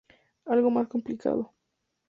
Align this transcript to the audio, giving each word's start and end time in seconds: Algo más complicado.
Algo 0.47 0.71
más 0.71 0.87
complicado. 0.87 1.53